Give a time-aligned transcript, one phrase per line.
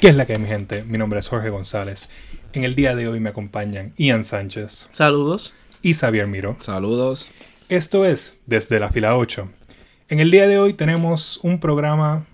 [0.00, 0.82] ¿Qué es la que hay, mi gente?
[0.84, 2.08] Mi nombre es Jorge González.
[2.52, 5.54] En el día de hoy me acompañan Ian Sánchez Saludos.
[5.82, 6.56] y Xavier Miro.
[6.60, 7.30] Saludos.
[7.68, 9.50] Esto es Desde la Fila 8.
[10.08, 12.26] En el día de hoy tenemos un programa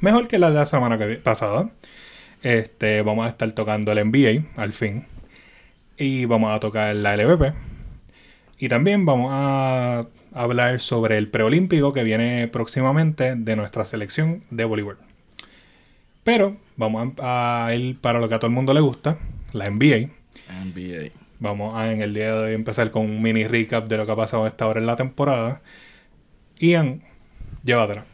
[0.00, 1.70] mejor que la de la semana que- pasada.
[2.42, 5.06] Este, vamos a estar tocando el NBA, al fin.
[5.96, 7.52] Y vamos a tocar la LVP.
[8.58, 14.64] Y también vamos a hablar sobre el preolímpico que viene próximamente de nuestra selección de
[14.64, 14.96] voleibol.
[16.24, 19.18] Pero vamos a a ir para lo que a todo el mundo le gusta,
[19.52, 20.10] la NBA.
[20.64, 21.10] NBA.
[21.38, 24.12] Vamos a en el día de hoy empezar con un mini recap de lo que
[24.12, 25.60] ha pasado hasta ahora en la temporada.
[26.58, 27.02] Ian,
[27.62, 28.06] llévatela.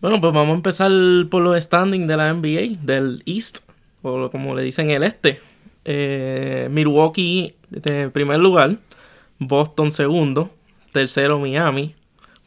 [0.00, 0.92] Bueno, pues vamos a empezar
[1.28, 3.58] por los standings de la NBA, del East,
[4.02, 5.40] o como le dicen el este.
[5.84, 8.78] Eh, Milwaukee de primer lugar,
[9.40, 10.50] Boston segundo,
[10.92, 11.94] tercero Miami,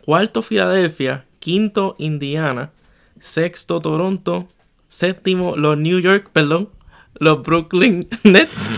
[0.06, 2.72] cuarto Filadelfia, quinto Indiana,
[3.20, 4.48] sexto Toronto,
[4.92, 6.70] séptimo los New York, perdón,
[7.16, 8.70] los Brooklyn Nets.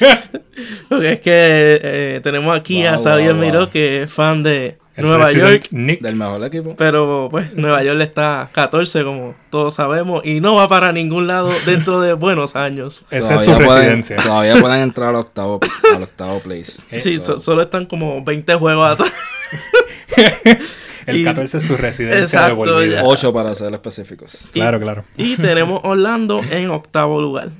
[0.88, 3.70] Porque es que eh, tenemos aquí a Xavier wow, Miró, wow.
[3.70, 5.68] que es fan de El Nueva York.
[5.70, 6.00] Nick.
[6.00, 6.74] Del mejor equipo.
[6.76, 11.50] Pero pues Nueva York está 14 como todos sabemos y no va para ningún lado
[11.66, 13.04] dentro de buenos años.
[13.10, 14.16] Esa es su Todavía pueden- residencia.
[14.16, 15.60] todavía pueden entrar al octavo,
[15.94, 16.82] al octavo place.
[16.98, 19.12] Sí, So, so- solo están como 20 juegos atrás.
[21.06, 23.02] El y- 14 es su residencia Exacto, devolvida.
[23.02, 23.04] ya.
[23.04, 24.48] Ocho para ser específicos.
[24.52, 25.04] Claro, claro.
[25.16, 27.50] Y tenemos Orlando en octavo lugar.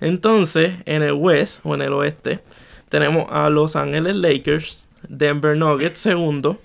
[0.00, 2.40] Entonces, en el West o en el oeste,
[2.88, 6.60] tenemos a Los Ángeles Lakers, Denver Nuggets segundo,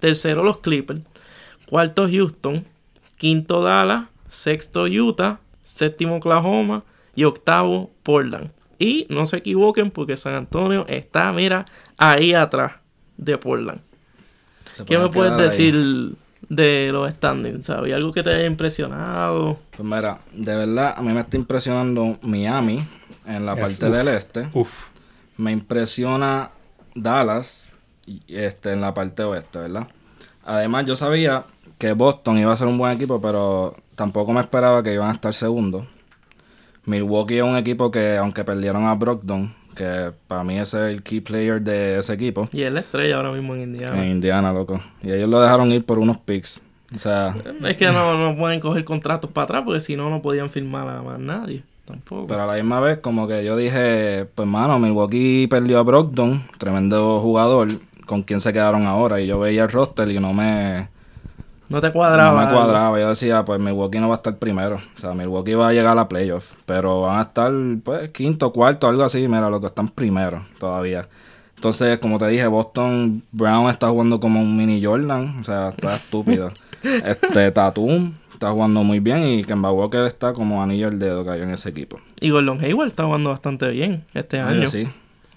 [0.00, 1.00] tercero los Clippers,
[1.66, 2.64] cuarto Houston,
[3.16, 6.84] quinto Dallas, sexto Utah, séptimo Oklahoma
[7.14, 8.50] y octavo Portland.
[8.78, 11.64] Y no se equivoquen porque San Antonio está, mira,
[11.96, 12.72] ahí atrás
[13.16, 13.80] de Portland.
[14.74, 15.40] Se ¿Qué me puedes ahí.
[15.42, 16.16] decir
[16.48, 17.66] de los standings?
[17.66, 17.94] ¿Sabes?
[17.94, 19.58] ¿Algo que te haya impresionado?
[19.76, 22.84] Pues mira, de verdad, a mí me está impresionando Miami
[23.26, 23.96] en la Es- parte uf.
[23.96, 24.48] del este.
[24.52, 24.88] Uf.
[25.36, 26.50] Me impresiona
[26.94, 27.72] Dallas
[28.06, 29.88] y, este, en la parte oeste, ¿verdad?
[30.44, 31.44] Además, yo sabía
[31.78, 35.12] que Boston iba a ser un buen equipo, pero tampoco me esperaba que iban a
[35.12, 35.84] estar segundos.
[36.84, 41.02] Milwaukee es un equipo que, aunque perdieron a Brogdon, que para mí ese es el
[41.02, 44.02] key player de ese equipo, Y es la estrella ahora mismo en Indiana.
[44.04, 44.80] en Indiana, loco.
[45.02, 46.60] Y ellos lo dejaron ir por unos picks.
[46.94, 47.34] O sea,
[47.66, 50.88] Es que no, no pueden coger contratos para atrás porque si no, no podían firmar
[50.88, 51.62] a más nadie.
[51.84, 52.26] Tampoco.
[52.28, 56.42] Pero a la misma vez, como que yo dije, pues mano, Milwaukee perdió a Brogdon,
[56.58, 57.68] tremendo jugador,
[58.06, 59.20] con quien se quedaron ahora.
[59.20, 60.88] Y yo veía el roster y no me,
[61.68, 62.40] no te cuadraba.
[62.40, 63.00] no me cuadraba.
[63.00, 64.76] Yo decía, pues Milwaukee no va a estar primero.
[64.76, 66.54] O sea, Milwaukee va a llegar a la playoff.
[66.66, 67.52] Pero van a estar,
[67.82, 69.26] pues, quinto, cuarto, algo así.
[69.28, 71.08] Mira, lo que están primero todavía.
[71.56, 75.38] Entonces, como te dije, Boston Brown está jugando como un mini Jordan.
[75.40, 76.50] O sea, está estúpido.
[76.82, 81.30] este, Tatum está jugando muy bien y Kemba Walker está como anillo al dedo que
[81.30, 82.00] hay en ese equipo.
[82.20, 84.68] Y Gordon Hayward está jugando bastante bien este Oye, año.
[84.68, 84.88] Sí.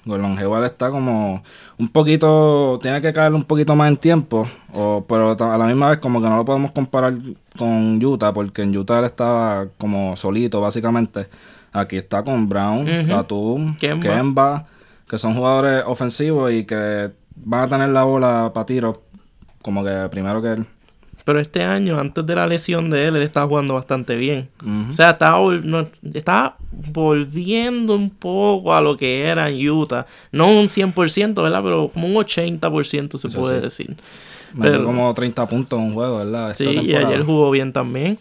[0.07, 1.41] Gordon Hayward está como
[1.77, 5.89] un poquito, tiene que caerle un poquito más en tiempo, o, pero a la misma
[5.89, 7.13] vez como que no lo podemos comparar
[7.57, 11.27] con Utah, porque en Utah él estaba como solito básicamente.
[11.73, 12.85] Aquí está con Brown.
[13.07, 14.01] Tatum, Kemba.
[14.01, 14.65] Kemba.
[15.07, 19.03] que son jugadores ofensivos y que van a tener la bola para tiro
[19.61, 20.67] como que primero que él.
[21.27, 24.47] Pero este año, antes de la lesión de él, él estaba jugando bastante bien.
[24.89, 30.05] O sea, estaba, no- estaba volviendo un poco a lo que era en Utah.
[30.31, 31.61] No un 100%, ¿verdad?
[31.61, 33.61] Pero como un 80% se puede sí.
[33.61, 33.97] decir.
[34.53, 36.51] Metió pero- como 30 puntos en un juego, ¿verdad?
[36.51, 38.17] Esta Sí, y ayer jugó bien también.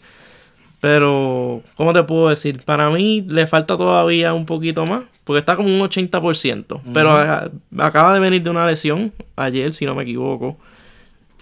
[0.81, 2.63] Pero, ¿cómo te puedo decir?
[2.65, 5.03] Para mí le falta todavía un poquito más.
[5.25, 6.81] Porque está como un 80%.
[6.93, 10.57] Pero a- acaba de venir de una lesión ayer, si no me equivoco.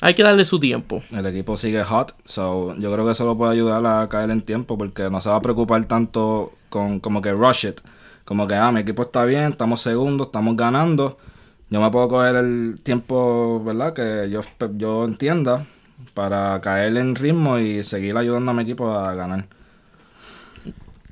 [0.04, 1.03] Hay que darle su tiempo.
[1.12, 4.42] El equipo sigue hot, so yo creo que eso lo puede ayudar a caer en
[4.42, 7.81] tiempo porque no se va a preocupar tanto con como que rush it.
[8.26, 11.16] Como que, ah, mi equipo está bien, estamos segundos, estamos ganando.
[11.70, 13.95] Yo me puedo coger el tiempo, ¿verdad?
[13.95, 14.42] Que yo,
[14.77, 15.65] yo entienda
[16.12, 19.47] para caer en ritmo y seguir ayudando a mi equipo a ganar.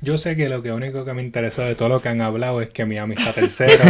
[0.01, 2.61] Yo sé que lo que único que me interesó de todo lo que han hablado
[2.61, 3.83] es que Miami está tercero.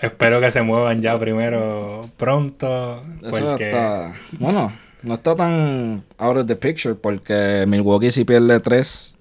[0.00, 3.02] Espero que se muevan ya primero pronto.
[3.22, 4.12] Eso Porque está...
[4.38, 4.72] Bueno,
[5.02, 9.16] no está tan out of the picture porque Milwaukee si pierde tres,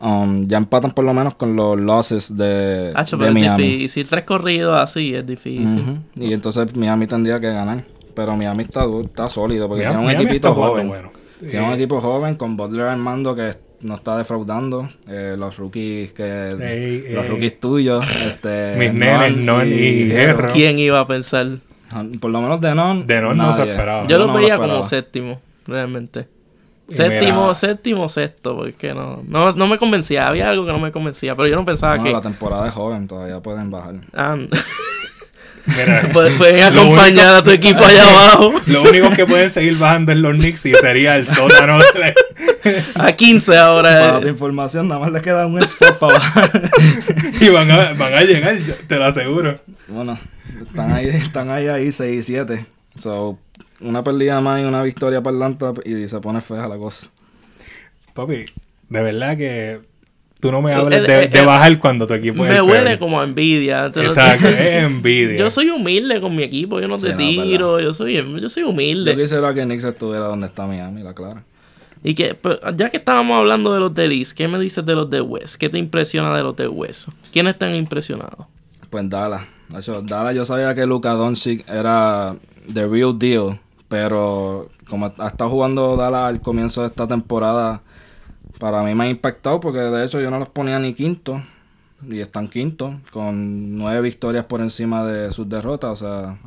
[0.00, 4.06] um, ya empatan por lo menos con los losses de, Hacho, de pero es difícil.
[4.08, 6.00] Tres corridos así es difícil.
[6.14, 7.84] Y entonces Miami tendría que ganar.
[8.14, 10.88] Pero Miami está, du- está sólido porque Miami- tiene un Miami equipito joven.
[10.88, 11.10] bueno.
[11.38, 13.52] Tiene un equipo joven con Butler armando que
[13.86, 14.88] no está defraudando.
[15.08, 17.30] Eh, los rookies que Ey, los ey.
[17.30, 18.04] rookies tuyos.
[18.26, 20.48] Este, Mis nenes, Non y Guerrero.
[20.52, 21.48] ¿Quién iba a pensar?
[22.20, 23.06] Por lo menos de Non.
[23.06, 23.72] De Non no se nadie.
[23.72, 24.06] esperaba.
[24.06, 26.28] Yo No, los no veía como séptimo, realmente.
[26.88, 30.28] Y Séptimo, mira, séptimo, sexto, porque no, no, no me convencía.
[30.28, 32.12] Había algo que no me convencía, pero yo no pensaba No, que.
[32.12, 33.94] la temporada es joven, todavía pueden bajar.
[34.14, 34.36] Ah,
[35.66, 38.52] mira, puedes, puedes Lo acompañar único- a tu equipo allá abajo.
[38.66, 41.78] lo único que pueden seguir bajando es los Knicks y sería el sótano.
[42.96, 43.90] A 15 ahora.
[43.90, 44.22] Para eh.
[44.22, 46.70] tu información, nada más le queda un spot para bajar.
[47.40, 48.58] y van a, van a llegar,
[48.88, 49.60] te lo aseguro.
[49.88, 50.18] bueno,
[50.68, 52.66] están ahí, están ahí, ahí 6 y 7.
[52.96, 53.38] So,
[53.80, 57.08] una perdida más y una victoria para Atlanta y se pone fea la cosa.
[58.14, 58.44] Papi,
[58.88, 59.80] de verdad que
[60.40, 62.62] tú no me hables el- de, el- de bajar cuando tu equipo es me el
[62.62, 62.98] huele peor.
[62.98, 63.86] como a envidia.
[63.86, 65.36] Exacto, es envidia.
[65.38, 68.48] Yo soy humilde con mi equipo, yo no Sí, te no, tiro, yo soy, yo
[68.48, 69.16] soy Yo humilde.
[69.16, 71.42] quisiera que Knicks estuviera donde está Miami, la clara.
[72.04, 74.94] Y que, pero, ya que estábamos hablando de los del East, ¿qué me dices de
[74.94, 75.56] los de West?
[75.56, 77.08] ¿Qué te impresiona de los de West?
[77.32, 78.46] ¿Quiénes están impresionados?
[78.90, 79.42] Pues Dallas.
[79.70, 82.36] De hecho, Dallas yo sabía que Luka Doncic era
[82.72, 83.58] the real deal,
[83.88, 87.82] pero como ha estado jugando Dallas al comienzo de esta temporada,
[88.58, 91.42] para mí me ha impactado porque de hecho yo no los ponía ni quinto
[92.08, 96.38] y están quinto con nueve victorias por encima de sus derrotas, o sea,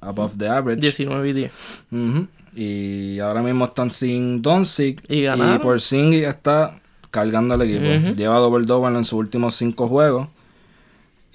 [0.00, 0.80] above the average.
[0.80, 1.52] 19 y 10.
[1.92, 2.26] Ujú.
[2.54, 5.60] Y ahora mismo están sin Doncic Y ganaron.
[5.60, 5.80] por
[6.24, 6.80] está
[7.10, 8.14] cargando el equipo.
[8.16, 10.28] Lleva doble doble en sus últimos cinco juegos.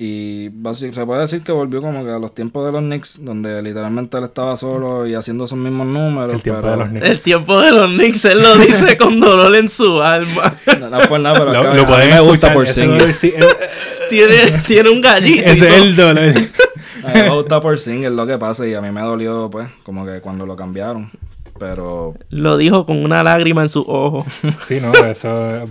[0.03, 3.62] Y se puede decir que volvió como que a los tiempos de los Knicks, donde
[3.62, 6.38] literalmente él estaba solo y haciendo esos mismos números.
[6.38, 7.06] el tiempo pero- de los Knicks.
[7.07, 10.56] El tiempo de los Knicks, él lo dice con dolor en su alma.
[10.80, 13.15] No, no es por nada, pero Lo, acá- lo a mí me gusta por Singles.
[13.15, 13.31] sí-
[14.09, 15.44] tiene, tiene un gallito.
[15.45, 16.33] Ese es el dolor.
[17.03, 19.68] A mí me gusta por Singles lo que pasa y a mí me dolió, pues,
[19.83, 21.12] como que cuando lo cambiaron.
[21.59, 24.25] Pero Lo dijo con una lágrima en su ojo.
[24.63, 25.63] Sí, no, eso.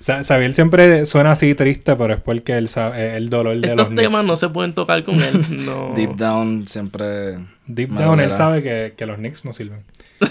[0.00, 3.94] Xavier siempre suena así triste, pero es porque el, eh, el dolor de los Estos
[3.96, 4.26] temas Knicks.
[4.28, 5.44] no se pueden tocar con él.
[5.66, 5.92] No.
[5.96, 7.38] deep down siempre.
[7.66, 9.82] Deep down, él sabe que, que los Knicks no sirven.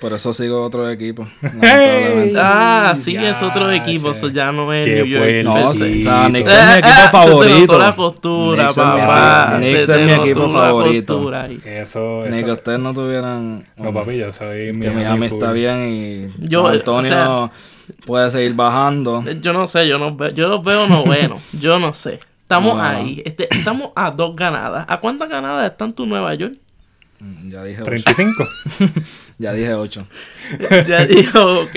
[0.00, 1.26] Por eso sigo otro equipo.
[1.42, 2.38] lamentablemente.
[2.38, 4.12] Ah, sí, es otro equipo.
[4.12, 4.18] che.
[4.18, 5.44] Eso ya no es Qué New York.
[5.44, 7.72] No, o sea, Knicks es mi equipo Se te favorito.
[7.72, 9.52] notó la costura, Knicks es mi papá.
[9.56, 11.30] Knicks te es mi equipo favorito.
[11.34, 11.60] ahí.
[11.64, 13.64] Eso, Ni eso- que ustedes no tuvieran.
[13.78, 15.38] No, papi, yo soy que Miami, Miami full.
[15.38, 17.50] está bien y Yo, San Antonio o
[18.06, 19.24] puede seguir bajando.
[19.40, 21.40] Yo no sé, yo, no veo, yo los veo noveno.
[21.60, 22.20] yo no sé.
[22.42, 23.22] Estamos ahí.
[23.24, 24.84] Este, estamos a dos ganadas.
[24.88, 26.54] ¿A cuántas ganadas están tú, Nueva York?
[27.20, 27.84] Mm, Ya dije 8.
[27.84, 28.44] 35.
[29.38, 30.06] Ya dije 8.
[30.86, 31.76] ya dijo, ok.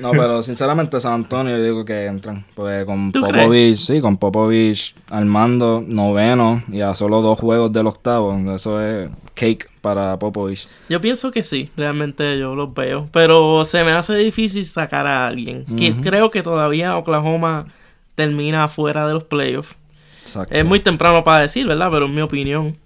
[0.00, 2.44] No, pero sinceramente San Antonio yo digo que entran.
[2.54, 7.86] Porque con ¿Tú Popovich, sí, con Popovich armando noveno y a solo dos juegos del
[7.86, 8.36] octavo.
[8.54, 10.68] Eso es cake para Popovich.
[10.88, 13.08] Yo pienso que sí, realmente yo los veo.
[13.12, 15.64] Pero se me hace difícil sacar a alguien.
[15.76, 17.66] que creo que todavía Oklahoma
[18.14, 19.76] termina fuera de los playoffs.
[20.22, 20.54] Exacto.
[20.54, 21.88] Es muy temprano para decir, ¿verdad?
[21.90, 22.76] Pero en mi opinión,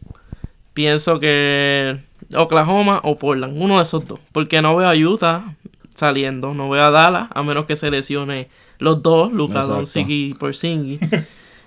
[0.72, 1.98] pienso que
[2.34, 4.20] Oklahoma o Portland, uno de esos dos.
[4.32, 5.42] Porque no veo a Utah
[5.94, 8.48] saliendo, no veo a Dallas, a menos que se lesione
[8.78, 9.62] los dos, Luka.
[9.62, 11.00] Doncic y Porzingis.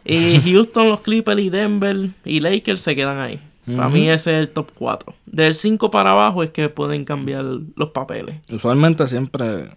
[0.06, 3.40] y Houston, los Clippers y Denver y Lakers se quedan ahí.
[3.76, 5.14] Para mí ese es el top 4.
[5.26, 8.38] Del 5 para abajo es que pueden cambiar los papeles.
[8.50, 9.72] Usualmente siempre,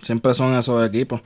[0.00, 1.20] siempre son esos equipos.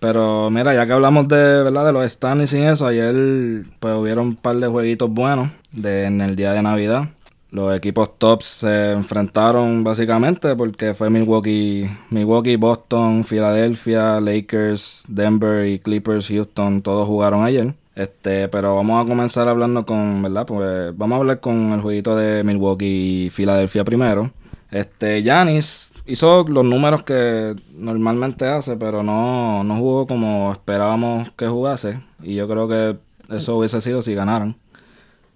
[0.00, 1.86] Pero mira, ya que hablamos de, ¿verdad?
[1.86, 6.20] de los standings y eso, ayer pues hubieron un par de jueguitos buenos de, en
[6.22, 7.10] el día de Navidad.
[7.52, 15.78] Los equipos tops se enfrentaron básicamente porque fue Milwaukee, Milwaukee, Boston, Filadelfia, Lakers, Denver y
[15.78, 17.74] Clippers, Houston, todos jugaron ayer.
[17.94, 20.46] Este, pero vamos a comenzar hablando con, ¿verdad?
[20.46, 24.30] Pues vamos a hablar con el jueguito de Milwaukee y Filadelfia primero.
[24.70, 31.48] Este, Giannis hizo los números que normalmente hace, pero no, no jugó como esperábamos que
[31.48, 32.00] jugase.
[32.22, 32.96] Y yo creo que
[33.28, 34.56] eso hubiese sido si ganaran.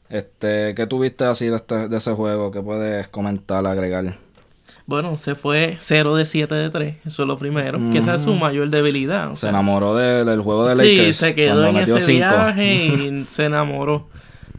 [0.08, 2.50] Este, ¿qué tuviste así de, este, de ese juego?
[2.50, 4.14] ¿Qué puedes comentar, agregar?
[4.86, 6.94] Bueno, se fue 0 de 7 de 3.
[7.04, 7.78] Eso es lo primero.
[7.90, 9.30] Que esa es su mayor debilidad.
[9.30, 11.16] Se sea, enamoró de- del juego de Sí, Lakers.
[11.16, 12.18] se quedó en ese cinco.
[12.28, 14.06] viaje y se enamoró.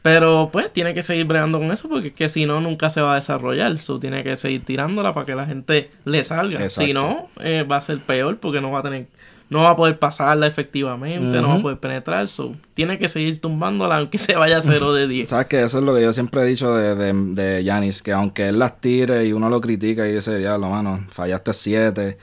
[0.01, 3.01] Pero pues tiene que seguir bregando con eso porque es que si no nunca se
[3.01, 3.77] va a desarrollar.
[3.79, 6.61] So, tiene que seguir tirándola para que la gente le salga.
[6.61, 6.87] Exacto.
[6.87, 9.07] Si no, eh, va a ser peor porque no va a tener,
[9.49, 12.27] no va a poder pasarla efectivamente, no va a poder penetrar.
[12.27, 15.29] So, tiene que seguir tumbándola aunque se vaya a 0 de 10.
[15.29, 15.63] ¿Sabes qué?
[15.63, 18.59] Eso es lo que yo siempre he dicho de, de, de Giannis, que aunque él
[18.59, 22.17] las tire y uno lo critica y dice, diablo, mano, fallaste siete.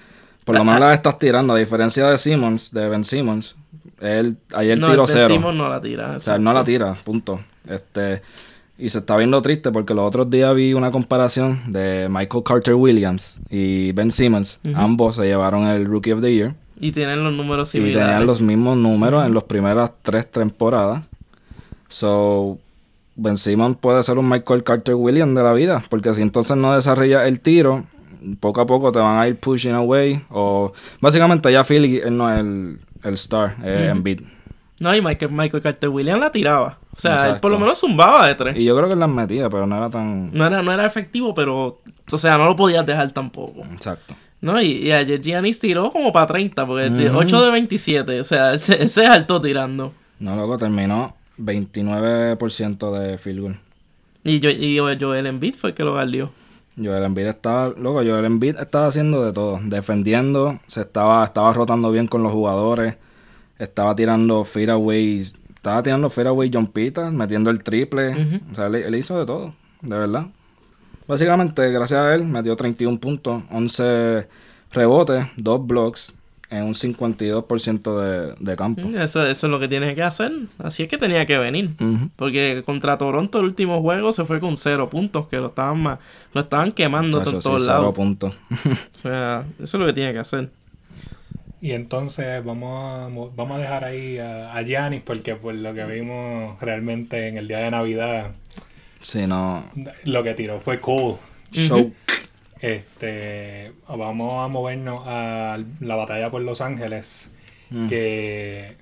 [0.45, 3.57] Por lo menos las estás tirando, a diferencia de Simmons, de Ben Simmons.
[4.01, 5.29] Él, ayer no, tiró cero.
[5.29, 6.17] Simmons no la tira.
[6.17, 7.41] O sea, él no la tira, punto.
[7.67, 8.21] Este,
[8.77, 12.75] y se está viendo triste porque los otros días vi una comparación de Michael Carter
[12.75, 14.61] Williams y Ben Simmons.
[14.75, 16.55] Ambos se llevaron el Rookie of the Year.
[16.81, 18.07] Y tienen los números Y similares.
[18.09, 21.03] tenían los mismos números en las primeras tres temporadas.
[21.89, 22.59] So,
[23.15, 25.83] Ben Simmons puede ser un Michael Carter Williams de la vida.
[25.89, 27.85] Porque si entonces no desarrolla el tiro,
[28.41, 30.23] poco a poco te van a ir pushing away.
[30.31, 34.23] O básicamente ya Philly él no es el, el star, es Embiid.
[34.81, 36.79] No, y Michael, Michael Carter Williams la tiraba.
[36.97, 38.57] O sea, él por lo menos zumbaba de tres.
[38.57, 40.33] Y yo creo que las metía, pero no era tan.
[40.33, 41.81] No era, no era efectivo, pero...
[42.11, 43.63] O sea, no lo podías dejar tampoco.
[43.73, 44.15] Exacto.
[44.45, 47.17] No, y, y ayer Giannis tiró como para 30, porque Ujú.
[47.17, 48.21] 8 de 27.
[48.21, 49.95] O sea, él se, él se saltó tirando.
[50.21, 53.61] No, loco, terminó 29% de field goal.
[54.23, 56.31] Y, yo, y Joel Embiid fue el que lo guardió.
[56.77, 61.91] Joel Embiid estaba, loco, Joel Embiid estaba haciendo de todo, defendiendo, se estaba, estaba rotando
[61.91, 62.97] bien con los jugadores,
[63.59, 69.19] estaba tirando fadeaways, estaba tirando fadeaway jumpitas, metiendo el triple, o sea, él, él hizo
[69.19, 70.27] de todo, de verdad.
[71.07, 74.27] Básicamente, gracias a él, metió 31 puntos, 11
[74.73, 76.13] rebotes, 2 blocks,
[76.51, 78.83] en un 52% de, de campo.
[78.97, 80.31] Eso, eso es lo que tienes que hacer.
[80.59, 81.71] Así es que tenía que venir.
[82.17, 85.99] Porque contra Toronto el último juego se fue con cero puntos, que lo estaban ma-
[86.33, 87.95] lo estaban quemando por sí, todos cero lados.
[87.95, 88.37] puntos.
[88.97, 90.49] O sea, eso es lo que tiene que hacer.
[91.61, 95.75] Y entonces vamos a, mo- vamos a dejar ahí a, a Giannis porque por lo
[95.75, 98.33] que vimos realmente en el día de Navidad,
[99.05, 99.65] si no,
[100.05, 101.17] lo que tiró fue cool.
[101.53, 101.93] show.
[102.61, 107.31] Este, vamos a movernos a la batalla por Los Ángeles,
[107.71, 107.89] Mm.
[107.89, 108.77] que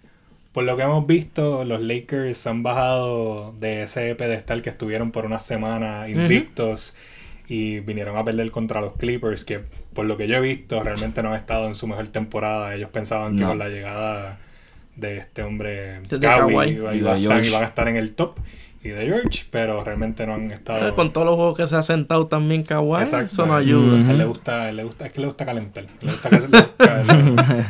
[0.52, 5.24] por lo que hemos visto, los Lakers han bajado de ese pedestal que estuvieron por
[5.24, 6.94] una semana invictos
[7.48, 9.60] y vinieron a perder contra los Clippers, que
[9.94, 12.74] por lo que yo he visto realmente no han estado en su mejor temporada.
[12.74, 13.48] Ellos pensaban que No.
[13.48, 14.38] con la llegada
[14.96, 18.36] de este hombre Kawhi iban a estar en el top
[18.84, 20.94] y de George, pero realmente no han estado.
[20.96, 23.26] Con todos los juegos que se ha sentado también Kawhi, Exacto.
[23.26, 24.10] eso no ayuda.
[24.10, 25.84] Él le gusta, él le gusta, es que le gusta calentar.
[26.00, 27.66] Le gusta que le gusta- le gusta-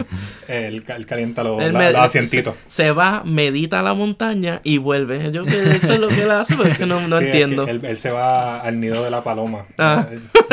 [0.48, 2.54] él, él calienta los, Él la- me- los asientitos.
[2.66, 5.30] Se, se va, medita a la montaña y vuelve.
[5.32, 7.30] Yo que eso es lo que él hace, pero es que no, no Sí, es
[7.34, 7.64] entiendo.
[7.66, 9.66] que él, él se va al nido de la paloma.
[9.78, 10.06] Ah.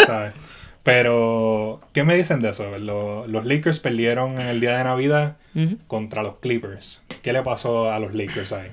[0.05, 0.33] ¿sabes?
[0.83, 2.65] Pero, ¿qué me dicen de eso?
[2.79, 5.37] Lo- los Lakers perdieron en el día de Navidad
[5.87, 7.01] contra los Clippers.
[7.21, 8.71] ¿Qué le pasó a los Lakers ahí?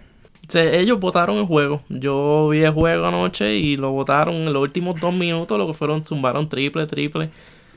[0.48, 1.82] Se- ellos votaron el juego.
[1.88, 5.58] Yo vi el juego anoche y lo votaron en los últimos dos minutos.
[5.58, 7.30] Lo que fueron, zumbaron triple, triple.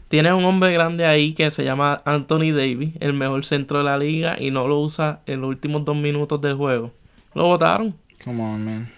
[0.07, 3.97] Tiene un hombre grande ahí que se llama Anthony Davis, el mejor centro de la
[3.97, 6.91] liga, y no lo usa en los últimos dos minutos del juego.
[7.35, 7.93] Lo votaron.
[8.25, 8.91] Come on, man.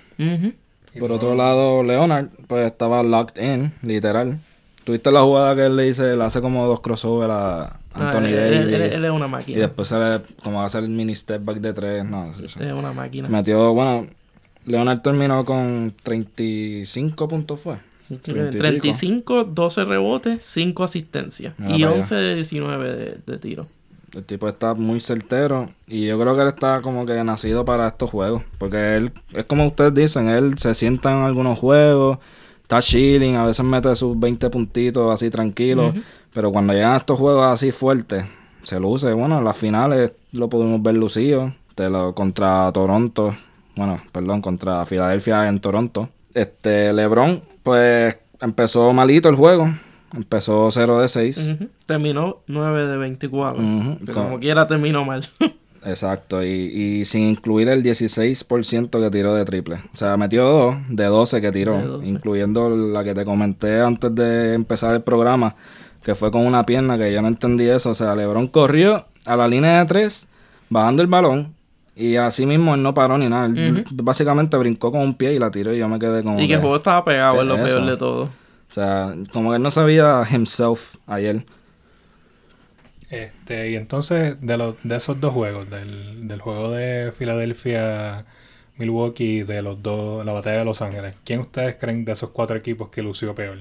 [0.97, 4.39] Por otro lado, Leonard, pues estaba locked in, literal.
[4.85, 8.29] ¿Tuviste la jugada que él le dice, le hace como dos crossover a Anthony Ah,
[8.29, 8.59] él, Davis?
[8.59, 9.59] él- él- él es una y máquina.
[9.59, 12.05] después se le, como va a hacer el mini step back de tres.
[12.05, 12.59] No, sí, sí.
[12.61, 13.27] Es una máquina.
[13.27, 14.07] Metió, bueno,
[14.65, 17.77] Leonard terminó con 35 puntos, fue.
[18.07, 18.57] 30 y pico.
[18.59, 21.53] 35, 12 rebotes, 5 asistencias.
[21.57, 23.67] Mira y para 11 de 19 de, de tiro.
[24.13, 27.87] El tipo está muy certero y yo creo que él está como que nacido para
[27.87, 28.43] estos juegos.
[28.57, 32.17] Porque él, es como ustedes dicen, él se sienta en algunos juegos,
[32.71, 35.93] está chilling, a veces mete sus 20 puntitos así tranquilo.
[36.33, 38.23] Pero cuando llegan a estos juegos así fuertes,
[38.63, 39.11] se luce.
[39.11, 41.53] Bueno, en las finales lo pudimos ver lucido.
[41.75, 43.35] Te lo, contra Toronto,
[43.75, 46.09] bueno, perdón, contra Filadelfia en Toronto.
[46.33, 49.69] Este, LeBron, pues empezó malito el juego.
[50.13, 51.55] Empezó 0 de 6.
[51.55, 51.69] Ujú.
[51.85, 53.61] Terminó 9 de 24.
[53.61, 53.97] Ujú.
[54.05, 55.25] Pero como quiera terminó mal.
[55.83, 59.75] Exacto, y, y sin incluir el 16% que tiró de triple.
[59.93, 62.07] O sea, metió 2 de 12 que tiró, De 12.
[62.07, 65.55] incluyendo la que te comenté antes de empezar el programa,
[66.03, 67.91] que fue con una pierna que yo no entendí eso.
[67.91, 70.27] O sea, LeBron corrió a la línea de 3,
[70.69, 71.53] bajando el balón,
[71.95, 73.49] y así mismo él no paró ni nada.
[73.91, 76.39] Básicamente brincó con un pie y la tiró y yo me quedé como...
[76.39, 78.23] y que el juego estaba pegado, ¿qué es lo peor de todo.
[78.23, 81.43] O sea, como que él no sabía himself ayer.
[83.11, 88.25] Este, y entonces, de, los de esos dos juegos, del, del juego de Filadelfia,
[88.77, 92.29] Milwaukee, y de los dos, la batalla de Los Ángeles, ¿quién ustedes creen de esos
[92.29, 93.59] cuatro equipos que lució peor?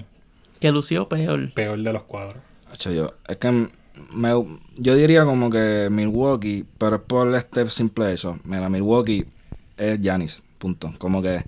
[0.61, 1.53] Que lució peor.
[1.53, 2.37] Peor de los cuadros.
[2.71, 3.69] Hacho, yo, es que
[4.13, 4.45] me-
[4.77, 8.39] yo diría como que Milwaukee, pero es por este simple hecho.
[8.45, 9.25] Mira, Milwaukee
[9.77, 10.93] es Giannis, punto.
[10.99, 11.43] Como que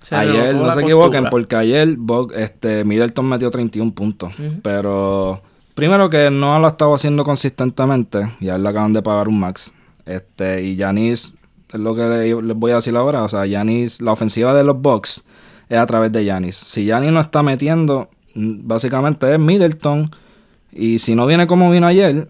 [0.00, 4.32] Se ayer, no se equivoquen, porque ayer Bog- este, Middleton metió 31 puntos.
[4.38, 4.60] Ujú.
[4.62, 5.42] Pero
[5.74, 9.72] primero que no lo ha estado haciendo consistentemente, y le acaban de pagar un max.
[10.06, 11.34] Este, y Giannis,
[11.72, 14.64] es lo que le- les voy a decir ahora, o sea, Giannis, la ofensiva de
[14.64, 15.22] los Bucks
[15.68, 16.56] es a través de Giannis.
[16.56, 20.10] Si Giannis no está metiendo, básicamente es Middleton,
[20.72, 22.28] y si no viene como vino ayer,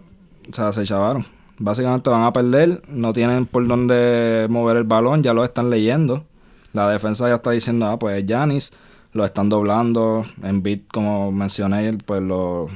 [0.51, 1.25] o sea, se chavaron.
[1.59, 6.25] Básicamente van a perder, no tienen por dónde mover el balón, ya lo están leyendo.
[6.73, 8.73] La defensa ya está diciendo, ah, pues Giannis,
[9.13, 10.25] lo están doblando.
[10.43, 12.67] En beat, como mencioné, pues lo,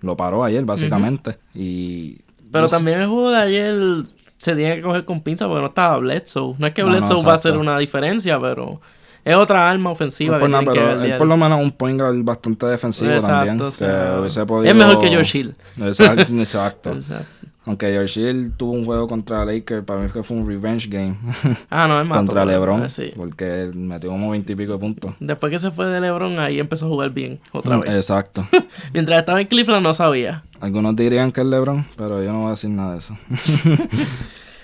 [0.00, 1.38] lo paró ayer, básicamente.
[1.54, 2.18] Y.
[2.50, 4.04] Pero no sé- también el juego de ayer
[4.38, 6.54] se tiene que coger con pinza porque no estaba Bledsoe.
[6.58, 8.80] No es que No, no, Bledsoe va a hacer una diferencia, pero
[9.24, 11.72] es otra arma ofensiva por que nada, tienen que pero él por lo menos un
[11.72, 13.72] point guard bastante defensivo Exacto, también.
[13.72, 14.70] sea, que podido...
[14.70, 15.54] Es mejor que George Hill.
[15.80, 16.92] Exacto, exacto.
[16.92, 17.47] Exacto.
[17.68, 21.16] Aunque George Hill tuvo un juego contra Lakers, para mí que fue un revenge game
[21.70, 22.82] Ah, no, es contra LeBron.
[22.82, 23.12] eh, sí.
[23.14, 25.14] Porque metió como 20 y pico de puntos.
[25.20, 27.90] Después que se fue de LeBron, ahí empezó a jugar bien otra Mm, vez.
[27.94, 28.44] Exacto.
[28.94, 30.42] Mientras estaba en Cleveland no sabía.
[30.60, 33.16] Algunos dirían que es LeBron, pero yo no voy a decir nada de eso.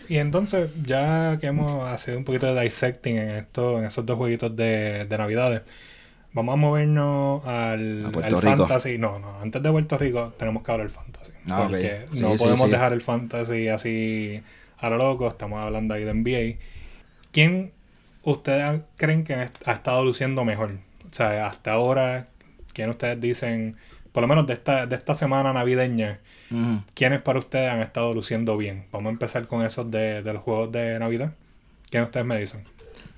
[0.08, 4.18] Y entonces, ya que hemos hecho un poquito de dissecting en esto, en esos dos
[4.18, 5.62] jueguitos de, de Navidades,
[6.34, 8.66] vamos a movernos al, A Puerto al Rico.
[8.66, 8.98] fantasy.
[8.98, 11.32] No, no, antes de Puerto Rico tenemos que hablar fantasy.
[11.48, 12.70] Ah, porque Sí, no sí, podemos sí.
[12.70, 14.42] dejar el fantasy así
[14.78, 15.26] a lo loco.
[15.28, 16.58] Estamos hablando ahí de NBA.
[17.32, 17.72] ¿Quién
[18.22, 20.72] ustedes creen que ha estado luciendo mejor?
[21.10, 22.26] O sea, hasta ahora,
[22.72, 23.76] ¿quién ustedes dicen,
[24.12, 26.82] por lo menos de esta, de esta semana navideña, Ujú.
[26.94, 28.84] ¿Quiénes para ustedes han estado luciendo bien?
[28.92, 31.32] Vamos a empezar con esos de, de los juegos de Navidad.
[31.90, 32.62] ¿Quiénes ustedes me dicen?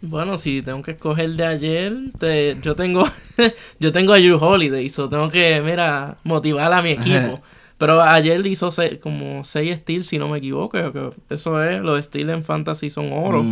[0.03, 3.05] Bueno, si tengo que escoger de ayer, te- yo tengo
[3.81, 7.41] yo tengo a Drew Holiday, so tengo que, mira, motivar a mi equipo.
[7.79, 8.71] Pero ayer hizo
[9.03, 10.79] como 6 steals, si no me equivoco.
[10.93, 13.43] que eso es, los steals en Fantasy son oro.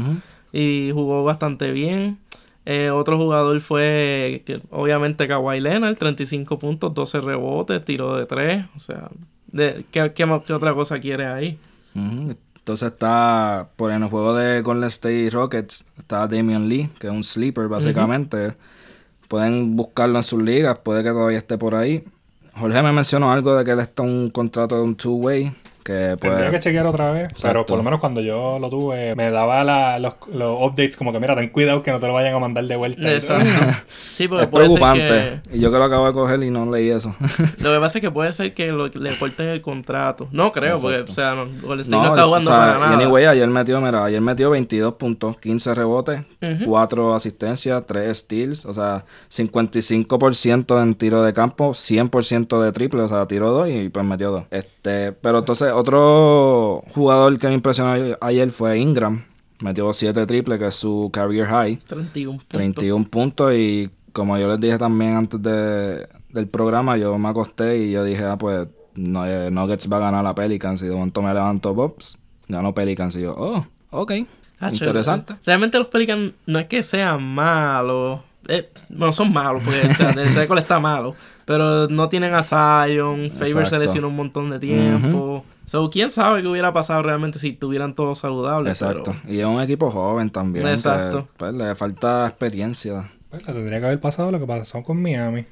[0.52, 2.18] Y jugó bastante bien.
[2.66, 8.64] Eh, otro jugador fue, que, obviamente, Kawhi Leonard, 35 puntos, 12 rebotes, tiro de 3.
[8.74, 9.10] O sea,
[9.52, 11.58] de, ¿qué, qué, más- qué otra cosa quiere ahí?
[12.64, 17.12] Entonces está, por en el juego de Golden State Rockets, está Damian Lee, que es
[17.12, 18.54] un sleeper básicamente.
[19.28, 22.02] Pueden buscarlo en sus ligas, puede que todavía esté por ahí.
[22.54, 25.52] Jorge me mencionó algo de que él está un contrato de un two-way,
[25.84, 26.64] que Tendría que pues...
[26.64, 30.14] chequear otra vez, pero por lo menos cuando yo lo tuve, me daba la- los,
[30.32, 32.74] los updates como que, mira, ten cuidado que no te lo vayan a mandar de
[32.76, 33.12] vuelta.
[33.12, 33.48] Exacto.
[34.14, 35.40] Sí, porque Es puede ser preocupante.
[35.50, 35.56] que...
[35.56, 37.14] Y yo que lo acabo de coger y no leí eso.
[37.58, 40.28] Lo que pasa es que puede ser que lo- le corten el contrato.
[40.30, 42.92] No creo, porque, o sea, no, no, está es- jugando o sea, para y nada.
[42.94, 46.64] anyway, ayer metió, mira, ayer metió 22 puntos, 15 rebotes, Ujú.
[46.66, 49.04] 4 asistencias, 3 steals, o sea,
[49.68, 54.30] 55% en tiro de campo, 100% de triple, o sea, tiró 2 y pues metió
[54.30, 54.44] 2.
[54.50, 59.24] Este, pero entonces otro jugador que me impresionó ayer fue Ingram,
[59.60, 62.48] metió 7 triples, que es su career high, 31 puntos.
[62.48, 67.78] 31 puntos y como yo les dije también antes de, del programa, yo me acosté
[67.78, 70.94] y yo dije, ah, pues no, eh, Nuggets va a ganar a Pelicans y de
[70.94, 74.12] momento me levanto, pops, ganó Pelicans y yo, oh, ok,
[74.70, 75.34] interesante.
[75.44, 78.20] Realmente los Pelicans no es que sean malos.
[78.46, 81.14] Eh, bueno, son malos, porque o sea, el récord está malo.
[81.44, 83.30] Pero no tienen a Zion.
[83.30, 85.44] Faber se lesionó un montón de tiempo.
[85.66, 88.70] So, quién sabe qué hubiera pasado realmente si estuvieran todos saludables.
[88.80, 89.14] Exacto.
[89.22, 90.66] pero- Y es un equipo joven también.
[90.68, 91.24] Exacto.
[91.26, 93.10] Que, pues, le falta experiencia.
[93.30, 95.46] Pues, le tendría que haber pasado lo que pasó con Miami.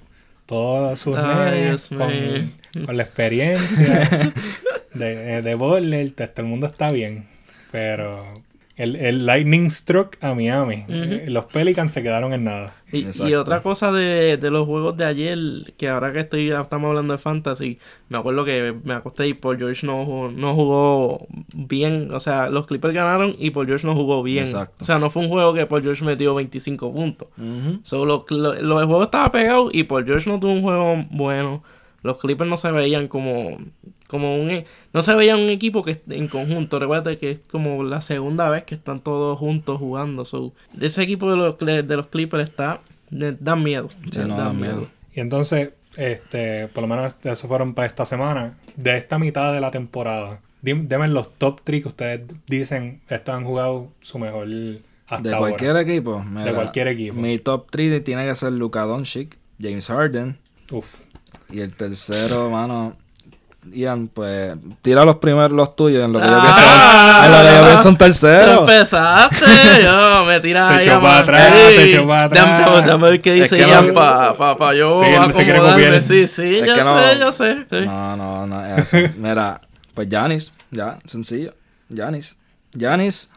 [0.47, 4.09] Todos sus nenes con, con la experiencia
[4.95, 7.27] de, eh, de Butler, todo el mundo está bien.
[7.71, 8.42] Pero
[8.77, 10.85] el, el Lightning struck a Miami.
[10.89, 12.75] Eh, Los Pelicans se quedaron en nada.
[12.91, 15.39] Y, y otra cosa de, de los juegos de ayer,
[15.79, 17.79] que ahora que estoy estamos hablando de fantasy,
[18.11, 22.11] me acuerdo que me acosté y Paul George no, jugó- no jugó bien.
[22.13, 24.45] O sea, los Clippers ganaron y Paul George no jugó bien.
[24.45, 24.77] Exacto.
[24.81, 27.29] O sea, no fue un juego que Paul George metió 25 puntos.
[27.39, 27.81] Ujú.
[27.83, 30.97] So, lo, lo- lo- el juego estaba pegado y Paul George no tuvo un juego
[31.11, 31.63] bueno.
[32.03, 33.57] Los Clippers no se veían como,
[34.13, 34.51] como un...
[34.51, 36.79] e- No se veían un equipo que en conjunto.
[36.79, 40.25] Recuerda que es como la segunda vez que están todos juntos jugando.
[40.25, 42.81] So, ese equipo de los, de los Clippers está...
[43.11, 43.89] le Dan miedo.
[44.11, 44.87] Sí, le no, dan miedo.
[45.15, 48.57] Y entonces, este, por lo menos eso fueron para esta semana.
[48.77, 53.45] De esta mitad de la temporada, denme los top 3 que ustedes dicen estos han
[53.45, 54.47] jugado su mejor
[55.07, 55.51] hasta De ahora.
[55.51, 56.23] cualquier equipo.
[56.23, 57.15] mira, De cualquier equipo.
[57.21, 60.39] Mi top 3 tiene que ser Luka Doncic, James Harden.
[60.71, 61.01] Uf.
[61.51, 62.97] Y el tercero, mano.
[63.71, 66.43] Ian, pues tira los primeros, los tuyos, en lo que yo Ah.
[66.43, 67.27] pienso.
[67.27, 68.61] En lo que yo pienso un Tú tercero.
[68.61, 69.47] empezaste,
[69.85, 71.75] yo me tiras Se echó para atrás, Sí.
[71.77, 72.45] se echó para atrás.
[72.45, 75.05] Dame, dame- dame ver qué Es dice que Ian no- para pa, pa yo Sí,
[75.11, 75.85] él se quiere acomodarme.
[75.87, 76.03] copiar.
[76.03, 77.67] Sí, sí, Es yo sé, no- yo sé.
[77.71, 77.87] sí.
[77.87, 79.13] No, no, no es eso.
[79.19, 79.61] Mira,
[79.95, 81.55] pues Giannis, ya, sencillo.
[81.89, 82.37] Giannis.
[82.75, 83.31] Giannis,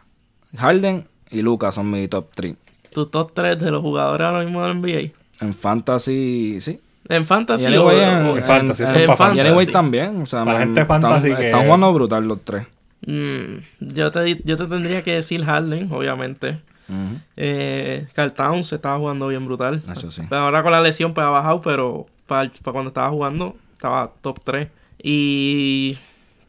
[0.58, 2.56] Harden y Luka son mi top 3.
[2.92, 5.12] Tu top 3 de los jugadores ahora mismo del NBA.
[5.40, 6.80] En fantasy, sí.
[7.08, 9.72] En Y fantasy anyway, o- en, o- en fantasy, en- en anyway fantasy.
[9.72, 10.22] también.
[10.22, 12.66] O sea, Para me- gente están, fantasy que- están jugando brutal los tres.
[13.06, 16.58] Mm, yo, te, di- yo te tendría que decir Harden, obviamente.
[16.88, 17.18] Ujú.
[17.36, 19.82] Eh, Carl Towns estaba jugando bien brutal.
[19.90, 20.22] Eso sí.
[20.28, 24.12] Pero ahora con la lesión pues ha bajado, pero para, para cuando estaba jugando estaba
[24.22, 24.68] top 3.
[25.02, 25.98] Y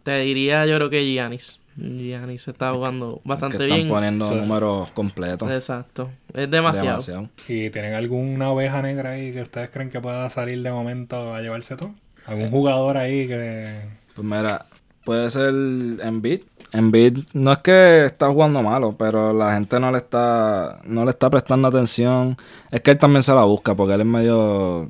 [0.04, 1.60] te diría yo creo que Giannis.
[1.77, 3.89] Giannis está jugando bastante que están bien.
[3.89, 4.35] poniendo Sí.
[4.35, 5.49] números completos.
[5.51, 6.09] Exacto.
[6.33, 6.87] Es demasiado.
[7.01, 7.29] Demasiado.
[7.47, 11.41] ¿Y tienen alguna oveja negra ahí que ustedes creen que pueda salir de momento a
[11.41, 11.91] llevarse todo?
[12.25, 13.81] ¿Algún jugador ahí que...
[14.15, 14.65] Pues mira,
[15.05, 16.41] puede ser Embiid.
[16.73, 21.11] Embiid no es que está jugando malo, pero la gente no le está no le
[21.11, 22.35] está prestando atención.
[22.71, 24.89] Es que él también se la busca porque él es medio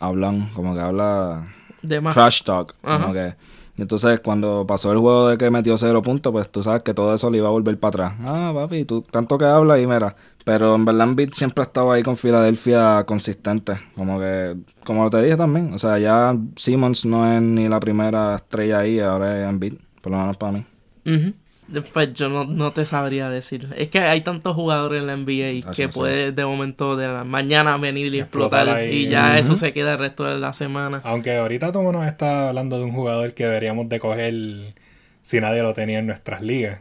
[0.00, 1.44] hablán, como que habla
[1.84, 2.14] De más.
[2.14, 2.98] trash talk, Ajá.
[3.02, 3.34] como que
[3.76, 7.12] entonces cuando pasó el juego de que metió cero puntos, pues tú sabes que todo
[7.14, 8.14] eso le iba a volver para atrás.
[8.24, 10.14] Ah, papi, tú tanto que hablas y mira.
[10.44, 13.72] Pero en verdad Embiid siempre ha estado ahí con Filadelfia consistente.
[13.96, 18.36] Como que, como te dije también, o sea, ya Simmons no es ni la primera
[18.36, 20.64] estrella ahí, ahora es Embiid, por lo menos para mí.
[21.06, 21.32] Ujú.
[21.66, 23.68] Después yo no, no te sabría decir.
[23.76, 27.24] Es que hay tantos jugadores en la NBA Ah, que puede de momento de la
[27.24, 28.88] mañana venir y Explotar.
[28.88, 31.00] Y ya eso se queda el resto de la semana.
[31.04, 34.74] Aunque ahorita Tomo nos está hablando de un jugador que deberíamos de coger
[35.22, 36.80] si nadie lo tenía en nuestras ligas.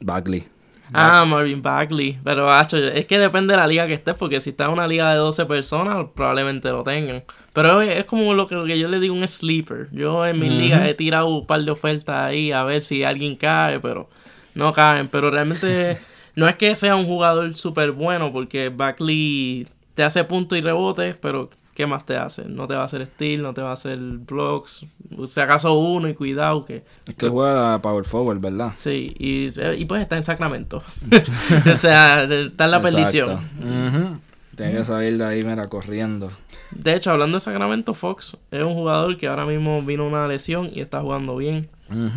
[0.00, 0.44] Bagley.
[0.92, 2.18] Ah, Marvin Bagley.
[2.22, 4.86] Pero, hacho, es que depende de la liga que estés, porque si estás en una
[4.86, 7.24] liga de 12 personas, probablemente lo tengan.
[7.52, 9.88] Pero es, es como lo que, lo que yo le digo un sleeper.
[9.92, 13.36] Yo en mi liga he tirado un par de ofertas ahí a ver si alguien
[13.36, 14.08] cae, pero
[14.54, 15.08] no caen.
[15.08, 15.98] Pero realmente
[16.36, 21.16] no es que sea un jugador súper bueno, porque Bagley te hace punto y rebotes,
[21.16, 22.44] pero ¿qué más te hace?
[22.46, 24.86] No te va a hacer steal, no te va a hacer blocks.
[25.26, 26.84] Si acaso uno y cuidado que...
[27.06, 28.72] Es que juega a Power Forward, ¿verdad?
[28.74, 30.82] Sí, y, y pues está en Sacramento.
[31.66, 33.30] o sea, está en la perdición.
[33.30, 33.66] Exacto.
[34.08, 34.18] Ujú.
[34.56, 36.30] Tiene que salir de ahí, mira, corriendo.
[36.72, 40.70] De hecho, hablando de Sacramento, Fox es un jugador que ahora mismo vino una lesión
[40.72, 41.68] y está jugando bien.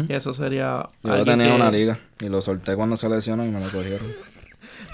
[0.08, 0.88] Que eso sería.
[1.04, 3.60] Yo lo tenía en que- una liga y lo solté cuando se lesionó y me
[3.60, 4.08] lo cogieron.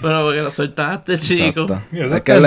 [0.02, 1.62] Bueno, porque lo soltaste, chico.
[1.62, 1.80] Exacto.
[1.96, 2.40] Eso Es que, fue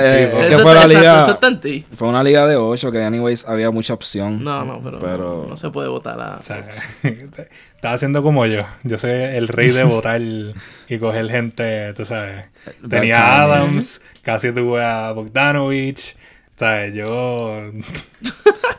[0.73, 1.21] la exacto, liga.
[1.23, 1.95] eso.
[1.95, 4.43] Fue una liga de 8 que, anyways, había mucha opción.
[4.43, 6.35] No, no, pero, Pero- No, no se puede votar a.
[6.37, 6.67] O sea,
[7.03, 8.59] estaba haciendo como yo.
[8.83, 12.45] Yo soy el rey de votar y coger gente, tú sabes.
[12.87, 13.43] Tenía a.
[13.43, 16.15] Adams, casi tuve a Bogdanovich.
[16.55, 16.93] ¿Sabes?
[16.93, 17.63] Yo.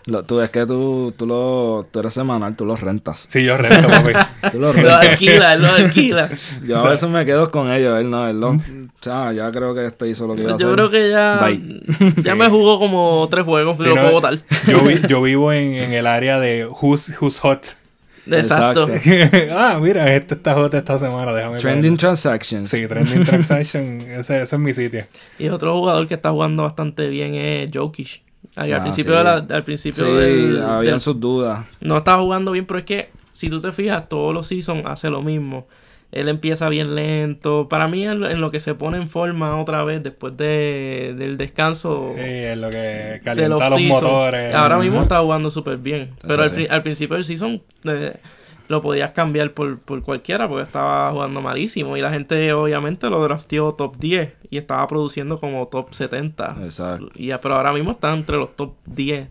[0.07, 3.27] Lo- tú, es que tú, tú, lo, tú eres semanal, tú los rentas.
[3.29, 4.13] Sí, yo resto, papi.
[4.53, 5.09] Tú los Lo rentas.
[5.09, 6.29] alquila, él lo alquila.
[6.65, 8.51] Yo a veces me quedo con ellos, él no, él no.
[8.51, 8.59] O
[9.01, 10.77] sea, ya creo que este hizo lo que iba a Yo hacer.
[10.77, 11.41] creo que ya.
[11.45, 11.83] Bye.
[12.23, 14.39] Ya me jugó como tres juegos, Sí, pero lo no, puedo votar.
[14.69, 17.67] Yo, vi- yo vivo en, en el área de who's, who's hot.
[18.29, 18.89] Exacto.
[18.89, 19.55] Exacto.
[19.57, 22.01] ah, mira, este está hot esta semana, déjame Trending ver.
[22.01, 22.69] transactions.
[22.71, 25.05] Sí, Trending Transaction, ese, ese es mi sitio.
[25.39, 28.23] Y otro jugador que está jugando bastante bien es Jokic.
[28.55, 29.19] Al, al Ah, principio, sí.
[29.19, 31.65] de la- al principio Sí, del, habían del- sus dudas.
[31.81, 35.11] no estaba jugando bien, pero es que si tú te fijas, todos los seasons hace
[35.11, 35.67] lo mismo.
[36.13, 37.69] Él empieza bien lento.
[37.69, 41.15] Para mí, en lo, en lo que se pone en forma otra vez después de,
[41.19, 44.55] del descanso Sí, es lo que calienta los motores.
[44.55, 46.11] Ahora mismo está jugando súper bien.
[46.27, 48.15] Pero al, al principio del season eh,
[48.69, 51.97] lo podías cambiar por, por cualquiera porque estaba jugando malísimo.
[51.97, 56.49] Y la gente obviamente lo drafteó top 10 y estaba produciendo como top 70.
[56.65, 57.09] Exacto.
[57.15, 59.29] Y, ya- pero ahora mismo está entre los top 10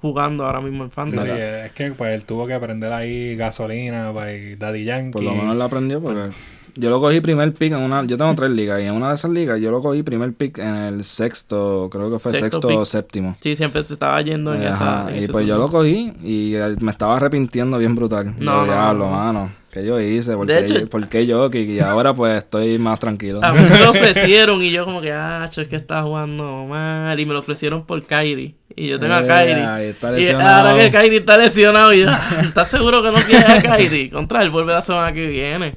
[0.00, 1.26] jugando ahora mismo en Sí, Fantasy.
[1.28, 5.10] sí, es que pues él tuvo que aprender ahí gasolina para Daddy Yankee.
[5.12, 6.28] Por lo menos lo aprendió porque
[6.76, 8.04] yo lo cogí primer pick en una...
[8.04, 10.58] Yo tengo tres ligas y en una de esas ligas yo lo cogí primer pick
[10.58, 13.36] en el sexto, creo que fue Sexto o séptimo.
[13.40, 15.16] Sí, siempre se estaba yendo en Ajá, esa.
[15.16, 18.34] en y pues yo lo cogí y eh, me estaba arrepintiendo bien brutal.
[18.38, 19.10] No, No, no, diablo, no.
[19.10, 19.52] mano.
[19.70, 20.34] ¿Qué yo hice?
[20.34, 21.50] ¿Por De qué, hecho- yo, ¿por qué yo?
[21.50, 23.40] Que- Y ahora pues estoy más tranquilo.
[23.44, 27.20] A mí me lo ofrecieron y yo como que, ah, es que está jugando mal.
[27.20, 28.54] Y me lo ofrecieron por Kyrie.
[28.74, 29.54] Y yo tengo a Eh, Kyrie.
[29.66, 32.06] ahí está y ahora que Kyrie está lesionado, y yo,
[32.42, 34.08] ¿estás seguro que no quieres a Kyrie?
[34.10, 35.76] Contra él, vuelve la semana que viene.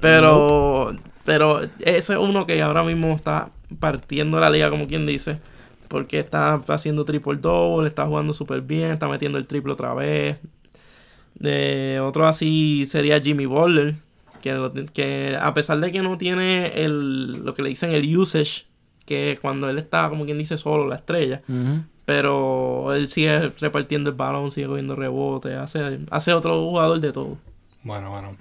[0.00, 5.38] Pero, pero ese es uno que ahora mismo está partiendo la liga, como quien dice.
[5.88, 10.38] Porque está haciendo triple double, está jugando súper bien, está metiendo el triple otra vez.
[11.34, 13.94] De otro así sería Jimmy Butler,
[14.42, 18.66] que, que a pesar de que no tiene el, lo que le dicen el usage,
[19.04, 21.42] que cuando él está, como quien dice, solo la estrella,
[22.04, 27.38] pero él sigue repartiendo el balón, sigue cogiendo rebote, hace, hace otro jugador de todo.
[27.82, 28.32] Bueno, bueno.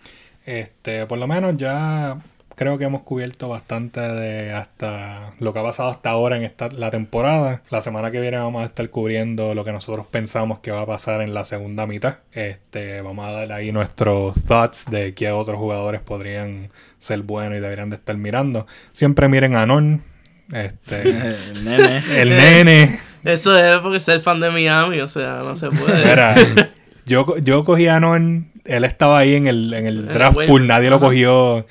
[0.45, 2.17] Este, por lo menos ya
[2.55, 6.67] creo que hemos cubierto bastante de hasta lo que ha pasado hasta ahora en esta
[6.69, 7.61] la temporada.
[7.69, 10.85] La semana que viene vamos a estar cubriendo lo que nosotros pensamos que va a
[10.85, 12.17] pasar en la segunda mitad.
[12.33, 17.61] Este, vamos a dar ahí nuestros thoughts de qué otros jugadores podrían ser buenos y
[17.61, 18.67] deberían de estar mirando.
[18.91, 20.03] Siempre miren a Non,
[20.51, 21.01] este,
[21.51, 22.01] El nene.
[22.17, 22.99] el nene.
[23.23, 26.05] Eso es porque ser fan de Miami, o sea, no se puede.
[26.09, 26.35] Mira,
[27.05, 30.39] yo, co- yo cogí a Non, él estaba ahí en el, en el En draft
[30.39, 31.65] el pool, nadie lo cogió.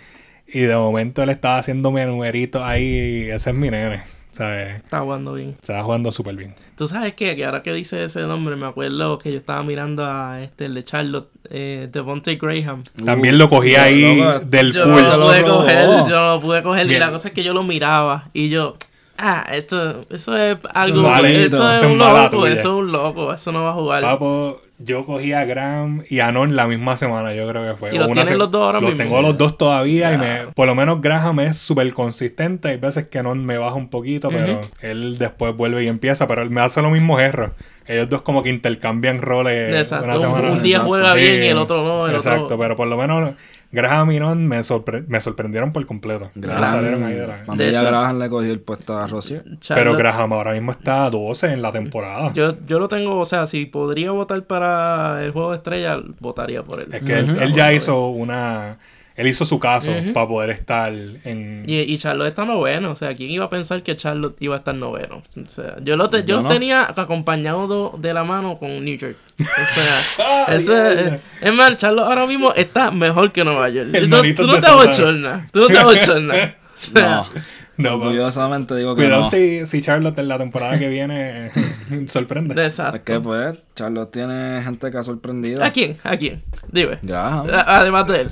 [0.47, 4.77] Y de momento él estaba haciéndome numeritos ahí, y ese es mi nene, ¿sabes?
[4.77, 5.51] Está jugando bien.
[5.61, 6.55] Estaba jugando súper bien.
[6.75, 7.37] Tú sabes qué?
[7.37, 10.75] que ahora que dice ese nombre, me acuerdo que yo estaba mirando a este, el
[10.75, 12.85] de Charlotte, eh, Devontae Graham.
[13.05, 15.03] También lo cogí Uh, ahí loco, del Yo pool.
[15.03, 16.91] no lo pude coger, yo no lo pude coger.
[16.91, 18.77] Y la cosa es que yo lo miraba y yo,
[19.19, 22.65] ah, esto, eso es algo, malito, eso es eso es un mala loco, eso es
[22.79, 24.03] un loco, eso no va a jugar.
[24.03, 27.93] Papo, Yo cogí a Graham y a Non la misma semana, yo creo que fue.
[27.93, 29.05] ¿Y los Una tienes se- los dos ahora los mismo?
[29.07, 32.69] tengo los dos todavía y me, por lo menos Graham es súper consistente.
[32.69, 36.43] Hay veces que Non me baja un poquito, pero él después vuelve y empieza, pero
[36.43, 37.53] él me hace los mismos errores.
[37.88, 39.74] Ellos dos como que intercambian roles.
[39.74, 40.05] Exacto.
[40.05, 40.51] una Un- semana.
[40.53, 40.88] un día Exacto.
[40.88, 43.33] juega bien y el otro no, el Exacto, otro- pero por lo menos
[43.72, 46.31] Graham y Non me, sorpre- me sorprendieron por completo.
[46.35, 49.44] Graham, No salieron ahí de la- ya hecho- Graham le cogió el puesto a Rosier.
[49.74, 52.33] Pero Graham ahora mismo está a 12 en la temporada.
[52.33, 56.62] Yo, yo lo tengo, o sea, si podría votar para el juego de estrella, votaría
[56.62, 56.88] por él.
[56.94, 58.79] Es que él ya hizo una.
[59.18, 61.64] Él hizo su caso para poder estar en.
[61.66, 64.59] Y, y Charlotte está noveno, o sea, ¿quién iba a pensar que Charlotte iba a
[64.59, 65.22] estar noveno?
[65.44, 66.48] O sea, yo lo te- yo Yo los no.
[66.50, 69.16] tenía acompañado de la mano con New York.
[69.40, 70.00] O sea,
[70.46, 73.88] Ah, eso es, es más, Charlotte ahora mismo está mejor que Nueva York.
[73.92, 74.72] El Tú, tú no Santana.
[74.83, 75.90] abochornas, tú no.
[76.78, 77.28] O sea, No, No,
[77.76, 79.31] pero- orgullosamente digo que Cuidado no.
[79.31, 81.50] si, si Charlotte en la temporada que viene
[82.07, 82.64] sorprende.
[82.64, 82.96] Exacto.
[82.98, 85.64] Es que pues, Charlotte tiene gente que ha sorprendido.
[85.64, 85.96] ¿A quién?
[86.04, 86.42] ¿A quién?
[86.70, 86.98] Dime.
[87.02, 87.48] Graham.
[87.66, 88.31] Además de él.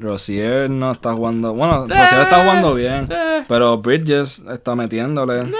[0.00, 1.52] Rosier no está jugando.
[1.54, 3.08] Bueno, Rosier está jugando bien.
[3.10, 3.44] Eh.
[3.48, 5.50] Pero Bridges está metiéndole.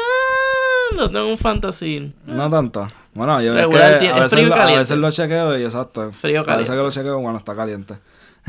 [0.97, 2.13] No tengo un fantasy.
[2.27, 2.87] No tanto.
[3.15, 4.13] Bueno, yo es que a es veces,
[4.51, 4.79] a caliente.
[4.79, 6.13] veces lo chequeo y exacto.
[6.13, 6.71] Frío A veces caliente.
[6.73, 7.95] que lo chequeo cuando está caliente.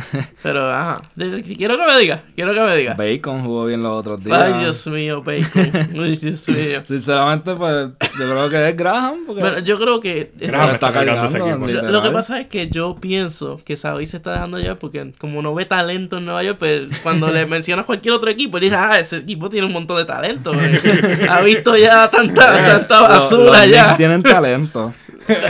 [0.43, 0.97] Pero, ajá.
[1.15, 2.23] Quiero que me diga.
[2.35, 2.93] Quiero que me diga.
[2.93, 4.41] Bacon jugó bien los otros días.
[4.41, 5.93] Ay, Dios mío, Bacon.
[6.03, 6.83] Ay, Dios mío.
[6.88, 9.25] Sinceramente, pues yo creo que es Graham.
[9.25, 10.31] Porque Bueno, yo creo que...
[10.38, 11.67] Graham está está cargando ese equipo.
[11.67, 15.41] lo, que pasa es que yo pienso que Sabi se está dejando ya porque como
[15.41, 18.75] no ve talento en Nueva York, pues cuando le mencionas cualquier otro equipo, él dice,
[18.75, 20.51] ah, ese equipo tiene un montón de talento.
[21.29, 23.95] ha visto ya tanta, tanta Los- basura los ya.
[23.95, 24.93] Tienen talento.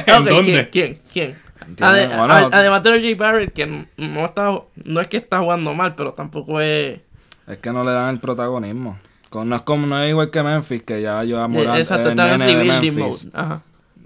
[0.07, 0.69] Dónde?
[0.69, 0.69] ¿Quién?
[0.71, 0.97] ¿Quién?
[1.11, 1.48] quién?
[1.77, 4.51] Ade- bueno, además de RJ Barrett, que no- no está,
[4.85, 6.99] no es que está jugando mal, pero tampoco es...
[7.47, 8.99] Es que no le dan el protagonismo.
[9.29, 12.09] Con- no es como no es igual que Memphis, que ya yo a Morant Exacto,
[12.09, 13.25] está en rebuilding Memphis.
[13.25, 13.31] mode.
[13.33, 13.61] Ajá.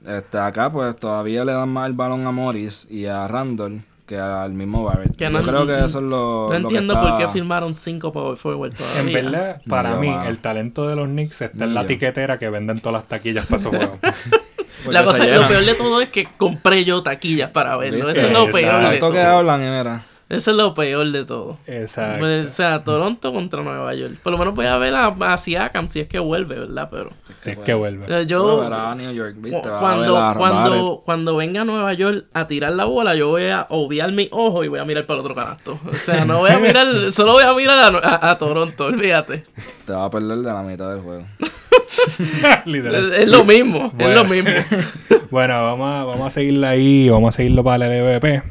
[0.06, 4.18] Este, acá pues todavía le dan más el balón a Morris y a Randall que
[4.20, 5.16] al mismo Barrett.
[5.16, 7.28] Que yo no- creo que eso es lo, No lo que entiendo está- por qué
[7.30, 9.02] firmaron cinco power forward todavía.
[9.02, 10.30] En verdad, para yo, mí, mano.
[10.30, 11.88] el talento de los Knicks está en la yo.
[11.88, 14.00] tiquetera que venden todas las taquillas para esos juegos.
[14.90, 18.06] La cosa, lo peor de todo es que compré yo taquillas para verlo.
[18.06, 18.20] ¿Viste?
[18.20, 18.58] Eso es lo Exacto.
[18.58, 19.20] peor de que todo.
[19.38, 20.02] hablan y mira.
[20.30, 21.60] Eso es lo peor de todo.
[21.68, 22.20] Exacto.
[22.20, 24.14] Pues, o sea, Toronto contra Nueva York.
[24.24, 26.88] Por lo menos voy a ver a, a Siakam si es que vuelve, ¿verdad?
[26.90, 28.06] Pero si es que vuelve.
[28.10, 29.36] eh, Yo verá a New York,
[29.80, 33.68] cuando, a cuando, cuando venga a Nueva York a tirar la bola, yo voy a
[33.70, 35.80] obviar mi ojo y voy a mirar para el otro canasto.
[35.88, 39.44] O sea, no voy a mirar, solo voy a mirar a, a- a Toronto, olvídate.
[39.86, 41.26] te va a perder de la mitad del juego.
[42.66, 43.14] Literal.
[43.14, 44.24] Es, es lo mismo, es Bueno.
[44.24, 44.50] lo mismo.
[45.32, 48.44] Bueno, vamos a, vamos a seguirla ahí, vamos a seguirlo para el LVP.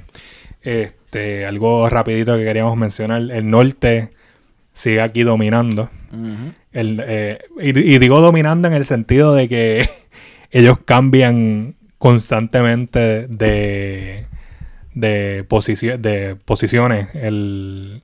[0.62, 3.22] Este, algo rapidito que queríamos mencionar.
[3.31, 4.11] El norte
[4.72, 5.90] sigue aquí dominando.
[6.72, 9.88] El, eh, y, y digo dominando en el sentido de que
[10.50, 14.26] ellos cambian constantemente de,
[14.94, 17.09] de, posici- de posiciones.
[17.14, 18.02] El,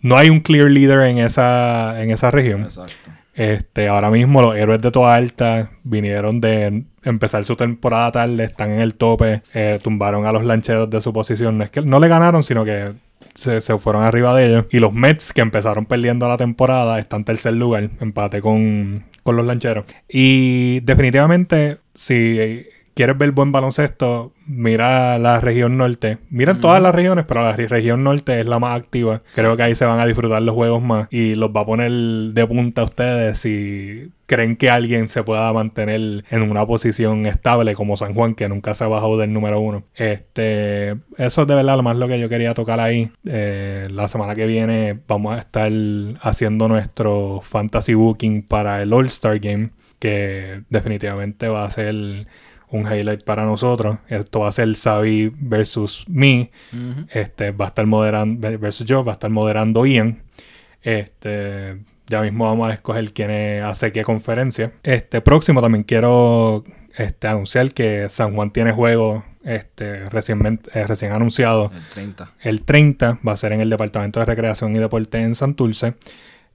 [0.00, 2.62] no hay un clear leader en esa, en esa región.
[2.62, 2.92] Exacto.
[3.36, 8.70] Este, ahora mismo los héroes de toda alta vinieron de empezar su temporada tarde, están
[8.70, 11.58] en el tope, eh, tumbaron a los lancheros de su posición.
[11.58, 12.92] No es que no le ganaron, sino que
[13.34, 14.66] se, fueron arriba de ellos.
[14.70, 19.36] Y los Mets, que empezaron perdiendo la temporada, están en tercer lugar, empate con, con
[19.36, 19.84] los lancheros.
[20.08, 26.16] Y definitivamente, si quieres ver buen baloncesto, mira la región norte.
[26.30, 29.22] Mira en todas las regiones, pero la re- región norte es la más activa.
[29.34, 31.90] Creo que ahí se van a disfrutar los juegos más y los va a poner
[31.90, 37.74] de punta a ustedes si creen que alguien se pueda mantener en una posición estable
[37.74, 39.82] como San Juan, que nunca se ha bajado del número uno.
[39.94, 43.10] Este, eso es de verdad lo más lo que yo quería tocar ahí.
[43.26, 45.70] Eh, la semana que viene vamos a estar
[46.22, 52.26] haciendo nuestro fantasy booking para el All Star Game, que definitivamente va a ser
[52.70, 53.98] un highlight para nosotros.
[54.08, 56.04] Esto va a ser Xavi versus.
[56.72, 57.06] Ujú.
[57.10, 60.22] Este va a estar moderando versus yo, va a estar moderando Ian.
[60.82, 64.72] Este, ya mismo vamos a escoger quién es- hace qué conferencia.
[64.82, 66.62] Este próximo también quiero
[66.96, 71.70] este, anunciar que San Juan tiene juego este, recién, eh, recién anunciado.
[71.74, 72.32] El 30.
[72.40, 75.94] El 30 va a ser en el Departamento de Recreación y Deporte en Santurce.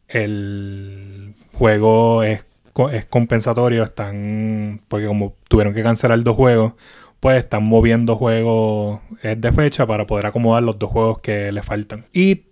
[0.08, 2.46] El juego es,
[2.92, 6.74] es compensatorio, están porque como tuvieron que cancelar dos juegos,
[7.20, 11.62] pues están moviendo juegos eh, de fecha para poder acomodar los dos juegos que le
[11.62, 12.06] faltan.
[12.14, 12.44] Y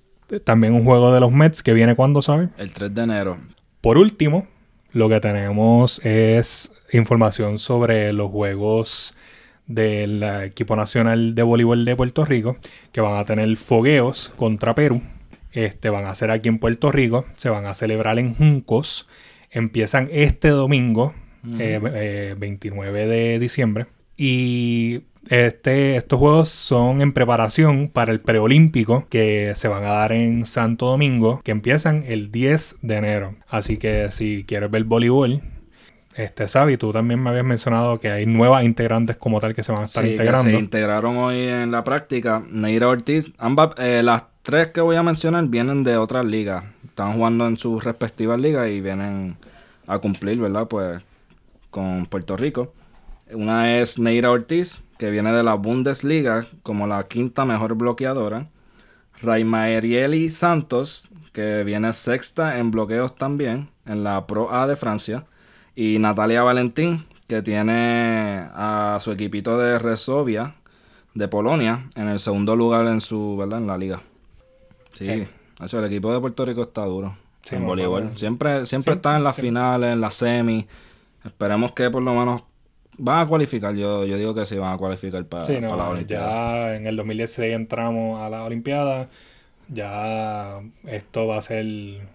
[0.43, 2.51] también un juego de los Mets que viene cuando, ¿saben?
[2.57, 3.37] El 3 de enero.
[3.81, 4.47] Por último,
[4.91, 9.15] lo que tenemos es información sobre los juegos
[9.65, 12.57] del equipo nacional de voleibol de Puerto Rico,
[12.91, 15.01] que van a tener fogueos contra Perú.
[15.51, 19.07] Este, van a ser aquí en Puerto Rico, se van a celebrar en Juncos.
[19.51, 21.13] Empiezan este domingo,
[21.59, 23.87] eh, eh, 29 de diciembre.
[24.17, 30.11] Y Este, estos juegos son en preparación para el preolímpico que se van a dar
[30.13, 33.35] en Santo Domingo, que empiezan el 10 de enero.
[33.47, 35.41] Así que si quieres ver voleibol,
[36.15, 39.71] este, Sabi, tú también me habías mencionado que hay nuevas integrantes como tal que se
[39.71, 40.49] van a estar Sí, que integrando.
[40.49, 42.43] se integraron hoy en la práctica.
[42.49, 46.65] Neira Ortiz, ambas, eh, las tres que voy a mencionar vienen de otras ligas.
[46.85, 49.37] Están jugando en sus respectivas ligas y vienen
[49.87, 50.67] a cumplir, ¿verdad?
[50.67, 51.01] Pues
[51.69, 52.73] con Puerto Rico.
[53.31, 58.47] Una es Neira Ortiz, que viene de la Bundesliga como la quinta mejor bloqueadora.
[59.21, 65.25] Raimaerieli Santos, que viene sexta en bloqueos también, en la Pro A de Francia.
[65.75, 70.55] Y Natalia Valentín, que tiene a su equipito de Resovia,
[71.13, 73.59] de Polonia, en el segundo lugar en su, ¿verdad?
[73.59, 74.01] En la liga.
[74.93, 75.27] Sí, Eh.
[75.59, 78.11] el equipo de Puerto Rico está duro Sí, en voleibol.
[78.17, 80.65] Siempre, siempre Sí, están en las finales, en las semis.
[81.25, 82.43] Esperemos que por lo menos
[82.97, 83.73] van a cualificar.
[83.75, 86.27] Yo, yo digo que sí van a cualificar para, Sí, no, para la Olimpiada.
[86.69, 89.09] ya en el 2016 entramos a la Olimpiada.
[89.67, 91.65] Ya esto va a ser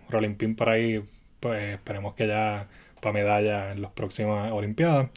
[0.08, 1.02] rolling pin por ahí.
[1.40, 2.66] Pues esperemos que ya
[3.04, 5.10] para medalla en las próximas Olimpiadas.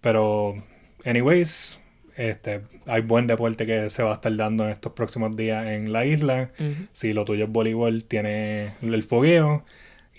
[0.00, 0.56] Pero,
[1.04, 1.78] anyways,
[2.16, 5.92] este, hay buen deporte que se va a estar dando en estos próximos días en
[5.92, 6.50] la isla.
[6.92, 9.64] Si lo tuyo es voleibol, tiene el fogueo.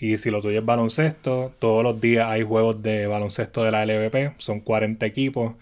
[0.00, 3.84] Y si lo tuyo es baloncesto, todos los días hay juegos de baloncesto de la
[3.84, 4.34] LVP.
[4.38, 5.54] Son 40 equipos,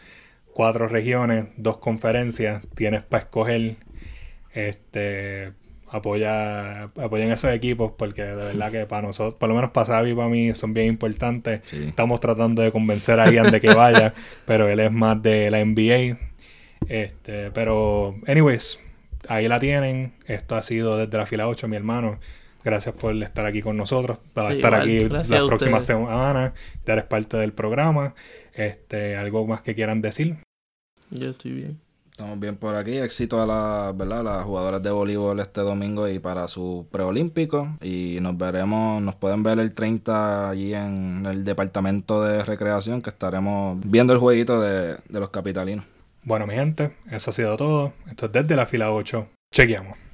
[0.52, 2.62] cuatro regiones, dos conferencias.
[2.74, 3.76] Tienes para escoger.
[4.52, 5.52] Este
[5.90, 10.11] apoya apoyen esos equipos porque de verdad que para nosotros, por lo menos para Xavi
[10.11, 11.61] y para mí son bien importantes.
[11.64, 11.85] Sí.
[11.88, 14.14] Estamos tratando de convencer a Ian de que vaya,
[14.46, 16.18] pero él es más de la NBA.
[16.88, 18.81] Este, pero, anyways,
[19.29, 20.14] ahí la tienen.
[20.27, 22.18] Esto ha sido desde la fila 8, mi hermano.
[22.64, 24.18] Gracias por estar aquí con nosotros.
[24.37, 26.53] Va a estar aquí gracias las próximas semanas.
[26.85, 28.14] Ya eres parte del programa.
[28.55, 30.38] Este, algo más que quieran decir.
[31.11, 31.86] Yo estoy bien.
[32.16, 32.96] Estamos bien por aquí.
[32.96, 34.24] Éxito a las, ¿verdad?
[34.24, 37.76] las jugadoras de voleibol este domingo y para su preolímpico.
[37.83, 43.11] Y nos veremos, nos pueden ver el 30 allí en el departamento de recreación que
[43.11, 45.85] estaremos viendo el jueguito de, de los capitalinos.
[46.22, 47.92] Bueno, mi gente, eso ha sido todo.
[48.09, 49.29] Esto es desde la fila 8.
[49.52, 50.05] Chequeamos.